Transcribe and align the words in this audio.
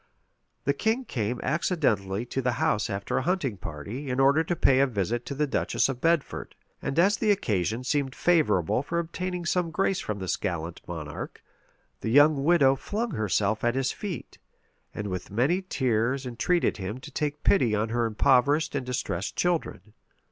The 0.63 0.73
king 0.73 1.05
came 1.05 1.39
accidentally 1.43 2.25
to 2.25 2.41
the 2.41 2.53
house 2.53 2.89
after 2.89 3.19
a 3.19 3.21
hunting 3.21 3.55
party, 3.55 4.09
in 4.09 4.19
order 4.19 4.43
to 4.43 4.55
pay 4.55 4.79
a 4.79 4.87
visit 4.87 5.27
to 5.27 5.35
the 5.35 5.45
duchess 5.45 5.87
of 5.89 6.01
Bedford; 6.01 6.55
and 6.81 6.97
as 6.97 7.17
the 7.17 7.29
occasion 7.29 7.83
seemed 7.83 8.15
favorable 8.15 8.81
for 8.81 8.97
obtaining 8.97 9.45
some 9.45 9.69
grace 9.69 9.99
from 9.99 10.17
this 10.17 10.37
gallant 10.37 10.81
monarch, 10.87 11.43
the 11.99 12.09
young 12.09 12.43
widow 12.43 12.75
flung 12.75 13.11
herself 13.11 13.63
at 13.63 13.75
his 13.75 13.91
feet, 13.91 14.39
and 14.91 15.05
with 15.05 15.29
many 15.29 15.61
tears 15.61 16.25
entreated 16.25 16.77
him 16.77 16.97
to 16.99 17.11
take 17.11 17.43
pity 17.43 17.75
on 17.75 17.89
her 17.89 18.07
impoverished 18.07 18.73
and 18.73 18.87
distressed 18.87 19.35
children. 19.35 19.93